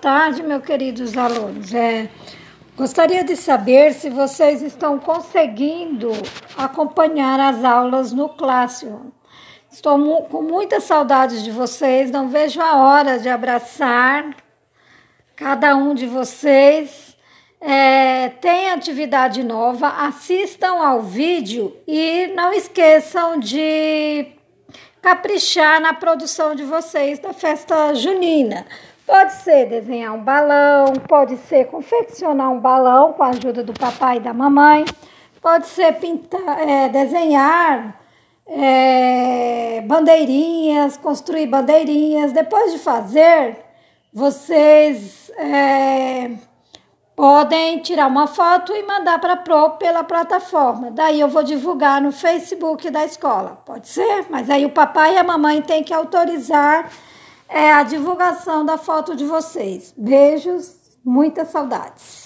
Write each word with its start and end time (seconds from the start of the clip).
tarde, 0.00 0.42
meus 0.42 0.64
queridos 0.64 1.16
alunos. 1.16 1.74
É, 1.74 2.08
gostaria 2.76 3.22
de 3.22 3.36
saber 3.36 3.92
se 3.92 4.08
vocês 4.08 4.62
estão 4.62 4.98
conseguindo 4.98 6.10
acompanhar 6.56 7.38
as 7.38 7.62
aulas 7.62 8.12
no 8.12 8.30
Classroom. 8.30 9.10
Estou 9.70 9.98
mu 9.98 10.22
com 10.22 10.42
muita 10.42 10.80
saudade 10.80 11.44
de 11.44 11.50
vocês, 11.50 12.10
não 12.10 12.28
vejo 12.28 12.60
a 12.60 12.76
hora 12.76 13.18
de 13.18 13.28
abraçar 13.28 14.34
cada 15.36 15.76
um 15.76 15.94
de 15.94 16.06
vocês. 16.06 17.16
É, 17.60 18.30
tem 18.40 18.70
atividade 18.70 19.44
nova, 19.44 19.88
assistam 20.06 20.82
ao 20.82 21.02
vídeo 21.02 21.76
e 21.86 22.28
não 22.28 22.54
esqueçam 22.54 23.38
de 23.38 24.32
caprichar 25.00 25.80
na 25.80 25.94
produção 25.94 26.54
de 26.54 26.64
vocês 26.64 27.18
da 27.18 27.32
festa 27.32 27.94
junina. 27.94 28.66
Pode 29.06 29.32
ser 29.32 29.66
desenhar 29.66 30.14
um 30.14 30.22
balão, 30.22 30.92
pode 31.08 31.36
ser 31.38 31.66
confeccionar 31.66 32.50
um 32.52 32.60
balão 32.60 33.12
com 33.12 33.22
a 33.22 33.28
ajuda 33.28 33.64
do 33.64 33.72
papai 33.72 34.18
e 34.18 34.20
da 34.20 34.32
mamãe, 34.32 34.84
pode 35.42 35.66
ser 35.66 35.94
pintar, 35.94 36.60
é, 36.60 36.88
desenhar 36.88 38.00
é, 38.46 39.80
bandeirinhas, 39.80 40.96
construir 40.96 41.46
bandeirinhas. 41.46 42.32
Depois 42.32 42.72
de 42.72 42.78
fazer, 42.78 43.56
vocês 44.12 45.30
é, 45.38 46.30
podem 47.20 47.80
tirar 47.80 48.06
uma 48.06 48.26
foto 48.26 48.72
e 48.72 48.82
mandar 48.82 49.18
para 49.20 49.36
pro 49.36 49.72
pela 49.72 50.02
plataforma. 50.02 50.90
Daí 50.90 51.20
eu 51.20 51.28
vou 51.28 51.42
divulgar 51.42 52.00
no 52.00 52.10
Facebook 52.10 52.88
da 52.88 53.04
escola. 53.04 53.60
Pode 53.66 53.88
ser? 53.88 54.24
Mas 54.30 54.48
aí 54.48 54.64
o 54.64 54.70
papai 54.70 55.16
e 55.16 55.18
a 55.18 55.22
mamãe 55.22 55.60
têm 55.60 55.84
que 55.84 55.92
autorizar 55.92 56.90
é 57.46 57.72
a 57.72 57.82
divulgação 57.82 58.64
da 58.64 58.78
foto 58.78 59.14
de 59.14 59.26
vocês. 59.26 59.92
Beijos, 59.98 60.74
muitas 61.04 61.48
saudades. 61.48 62.19